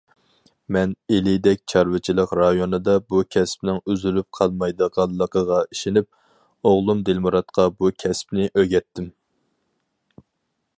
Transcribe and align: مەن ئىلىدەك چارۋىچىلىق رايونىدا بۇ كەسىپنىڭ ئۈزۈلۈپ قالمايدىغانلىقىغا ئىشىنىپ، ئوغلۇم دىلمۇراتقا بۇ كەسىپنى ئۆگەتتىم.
مەن 0.75 0.93
ئىلىدەك 1.15 1.59
چارۋىچىلىق 1.73 2.33
رايونىدا 2.39 2.95
بۇ 3.13 3.21
كەسىپنىڭ 3.35 3.77
ئۈزۈلۈپ 3.91 4.27
قالمايدىغانلىقىغا 4.39 5.61
ئىشىنىپ، 5.69 6.71
ئوغلۇم 6.71 7.07
دىلمۇراتقا 7.11 7.71
بۇ 7.81 7.95
كەسىپنى 8.05 8.51
ئۆگەتتىم. 8.55 9.15